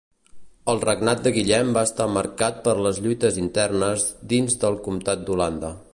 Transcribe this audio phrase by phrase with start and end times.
[0.71, 5.75] El regnat de Guillem va estar marcat per les lluites internes dins del comtat d'Holanda.